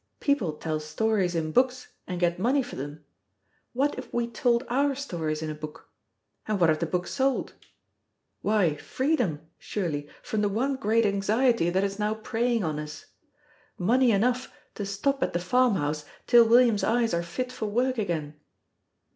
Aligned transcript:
People 0.19 0.53
tell 0.53 0.79
stories 0.79 1.35
in 1.35 1.51
books 1.51 1.89
and 2.07 2.19
get 2.19 2.39
money 2.39 2.63
for 2.63 2.75
them. 2.75 3.05
What 3.73 3.99
if 3.99 4.11
we 4.11 4.25
told 4.25 4.65
our 4.67 4.95
stories 4.95 5.43
in 5.43 5.51
a 5.51 5.53
book? 5.53 5.89
and 6.47 6.59
what 6.59 6.71
if 6.71 6.79
the 6.79 6.87
book 6.87 7.05
sold? 7.05 7.53
Why 8.41 8.77
freedom, 8.77 9.41
surely, 9.59 10.09
from 10.23 10.41
the 10.41 10.49
one 10.49 10.75
great 10.75 11.05
anxiety 11.05 11.69
that 11.69 11.83
is 11.83 11.99
now 11.99 12.15
preying 12.15 12.63
on 12.63 12.79
us! 12.79 13.05
Money 13.77 14.09
enough 14.11 14.51
to 14.73 14.87
stop 14.87 15.21
at 15.21 15.33
the 15.33 15.39
farmhouse 15.39 16.03
till 16.25 16.45
William's 16.47 16.83
eyes 16.83 17.13
are 17.13 17.21
fit 17.21 17.51
for 17.51 17.67
work 17.67 17.99
again!" 17.99 18.33